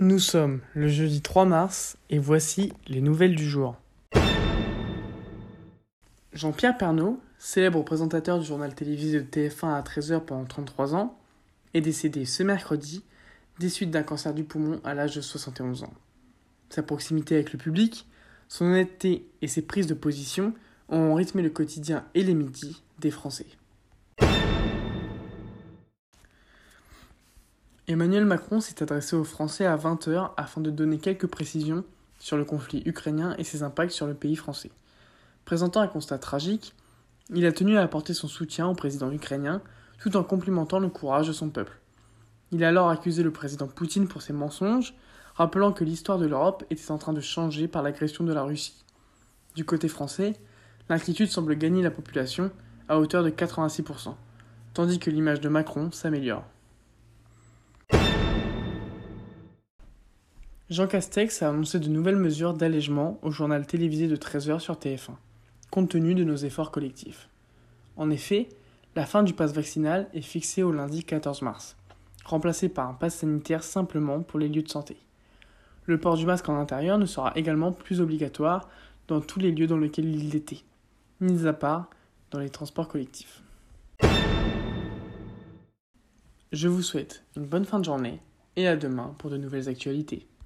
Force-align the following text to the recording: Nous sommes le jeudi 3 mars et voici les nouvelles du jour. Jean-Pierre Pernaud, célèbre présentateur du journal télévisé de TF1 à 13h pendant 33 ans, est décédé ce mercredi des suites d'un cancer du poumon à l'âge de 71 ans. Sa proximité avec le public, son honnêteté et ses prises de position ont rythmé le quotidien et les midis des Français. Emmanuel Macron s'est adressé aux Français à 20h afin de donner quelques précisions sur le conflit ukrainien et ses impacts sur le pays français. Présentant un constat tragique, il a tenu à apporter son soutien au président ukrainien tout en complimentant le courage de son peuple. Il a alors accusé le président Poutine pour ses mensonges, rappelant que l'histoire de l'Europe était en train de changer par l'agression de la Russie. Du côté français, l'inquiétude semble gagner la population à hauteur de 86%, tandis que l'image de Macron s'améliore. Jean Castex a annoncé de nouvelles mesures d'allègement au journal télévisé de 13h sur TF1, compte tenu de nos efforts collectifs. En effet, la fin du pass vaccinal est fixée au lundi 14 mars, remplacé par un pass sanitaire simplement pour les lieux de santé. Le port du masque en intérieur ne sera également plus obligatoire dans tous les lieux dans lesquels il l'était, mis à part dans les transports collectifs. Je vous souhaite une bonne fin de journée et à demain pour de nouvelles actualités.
Nous 0.00 0.18
sommes 0.18 0.60
le 0.74 0.88
jeudi 0.88 1.22
3 1.22 1.44
mars 1.44 1.98
et 2.10 2.18
voici 2.18 2.72
les 2.88 3.00
nouvelles 3.00 3.36
du 3.36 3.48
jour. 3.48 3.76
Jean-Pierre 6.32 6.76
Pernaud, 6.76 7.20
célèbre 7.38 7.80
présentateur 7.84 8.40
du 8.40 8.44
journal 8.44 8.74
télévisé 8.74 9.20
de 9.20 9.24
TF1 9.24 9.72
à 9.72 9.80
13h 9.82 10.24
pendant 10.24 10.46
33 10.46 10.96
ans, 10.96 11.16
est 11.74 11.80
décédé 11.80 12.24
ce 12.24 12.42
mercredi 12.42 13.04
des 13.60 13.68
suites 13.68 13.92
d'un 13.92 14.02
cancer 14.02 14.34
du 14.34 14.42
poumon 14.42 14.80
à 14.82 14.94
l'âge 14.94 15.14
de 15.14 15.20
71 15.20 15.84
ans. 15.84 15.94
Sa 16.70 16.82
proximité 16.82 17.36
avec 17.36 17.52
le 17.52 17.58
public, 17.60 18.08
son 18.48 18.64
honnêteté 18.64 19.28
et 19.42 19.46
ses 19.46 19.62
prises 19.62 19.86
de 19.86 19.94
position 19.94 20.54
ont 20.88 21.14
rythmé 21.14 21.40
le 21.40 21.50
quotidien 21.50 22.04
et 22.14 22.24
les 22.24 22.34
midis 22.34 22.82
des 22.98 23.12
Français. 23.12 23.46
Emmanuel 27.86 28.24
Macron 28.24 28.60
s'est 28.60 28.82
adressé 28.82 29.14
aux 29.14 29.24
Français 29.24 29.66
à 29.66 29.76
20h 29.76 30.30
afin 30.38 30.62
de 30.62 30.70
donner 30.70 30.96
quelques 30.96 31.26
précisions 31.26 31.84
sur 32.18 32.38
le 32.38 32.46
conflit 32.46 32.82
ukrainien 32.86 33.34
et 33.36 33.44
ses 33.44 33.62
impacts 33.62 33.92
sur 33.92 34.06
le 34.06 34.14
pays 34.14 34.36
français. 34.36 34.70
Présentant 35.44 35.82
un 35.82 35.86
constat 35.86 36.16
tragique, 36.16 36.72
il 37.28 37.44
a 37.44 37.52
tenu 37.52 37.76
à 37.76 37.82
apporter 37.82 38.14
son 38.14 38.26
soutien 38.26 38.66
au 38.66 38.74
président 38.74 39.12
ukrainien 39.12 39.60
tout 39.98 40.16
en 40.16 40.24
complimentant 40.24 40.78
le 40.78 40.88
courage 40.88 41.28
de 41.28 41.34
son 41.34 41.50
peuple. 41.50 41.78
Il 42.52 42.64
a 42.64 42.68
alors 42.68 42.88
accusé 42.88 43.22
le 43.22 43.32
président 43.32 43.66
Poutine 43.66 44.08
pour 44.08 44.22
ses 44.22 44.32
mensonges, 44.32 44.94
rappelant 45.34 45.72
que 45.72 45.84
l'histoire 45.84 46.18
de 46.18 46.26
l'Europe 46.26 46.64
était 46.70 46.90
en 46.90 46.96
train 46.96 47.12
de 47.12 47.20
changer 47.20 47.68
par 47.68 47.82
l'agression 47.82 48.24
de 48.24 48.32
la 48.32 48.44
Russie. 48.44 48.82
Du 49.56 49.66
côté 49.66 49.88
français, 49.88 50.32
l'inquiétude 50.88 51.28
semble 51.28 51.54
gagner 51.54 51.82
la 51.82 51.90
population 51.90 52.50
à 52.88 52.98
hauteur 52.98 53.22
de 53.22 53.28
86%, 53.28 54.14
tandis 54.72 54.98
que 54.98 55.10
l'image 55.10 55.42
de 55.42 55.50
Macron 55.50 55.90
s'améliore. 55.90 56.44
Jean 60.70 60.86
Castex 60.86 61.42
a 61.42 61.50
annoncé 61.50 61.78
de 61.78 61.90
nouvelles 61.90 62.16
mesures 62.16 62.54
d'allègement 62.54 63.18
au 63.20 63.30
journal 63.30 63.66
télévisé 63.66 64.08
de 64.08 64.16
13h 64.16 64.60
sur 64.60 64.76
TF1, 64.76 65.10
compte 65.70 65.90
tenu 65.90 66.14
de 66.14 66.24
nos 66.24 66.36
efforts 66.36 66.70
collectifs. 66.70 67.28
En 67.98 68.08
effet, 68.08 68.48
la 68.96 69.04
fin 69.04 69.22
du 69.22 69.34
pass 69.34 69.52
vaccinal 69.52 70.08
est 70.14 70.22
fixée 70.22 70.62
au 70.62 70.72
lundi 70.72 71.04
14 71.04 71.42
mars, 71.42 71.76
remplacé 72.24 72.70
par 72.70 72.88
un 72.88 72.94
pass 72.94 73.16
sanitaire 73.16 73.62
simplement 73.62 74.22
pour 74.22 74.38
les 74.38 74.48
lieux 74.48 74.62
de 74.62 74.70
santé. 74.70 74.96
Le 75.84 76.00
port 76.00 76.16
du 76.16 76.24
masque 76.24 76.48
en 76.48 76.58
intérieur 76.58 76.96
ne 76.96 77.04
sera 77.04 77.32
également 77.36 77.70
plus 77.70 78.00
obligatoire 78.00 78.70
dans 79.06 79.20
tous 79.20 79.40
les 79.40 79.52
lieux 79.52 79.66
dans 79.66 79.76
lesquels 79.76 80.08
il 80.08 80.30
l'était, 80.30 80.62
mis 81.20 81.46
à 81.46 81.52
part 81.52 81.90
dans 82.30 82.38
les 82.38 82.48
transports 82.48 82.88
collectifs. 82.88 83.42
Je 86.52 86.68
vous 86.68 86.82
souhaite 86.82 87.22
une 87.36 87.44
bonne 87.44 87.66
fin 87.66 87.80
de 87.80 87.84
journée 87.84 88.20
et 88.56 88.66
à 88.66 88.76
demain 88.76 89.14
pour 89.18 89.28
de 89.28 89.36
nouvelles 89.36 89.68
actualités. 89.68 90.26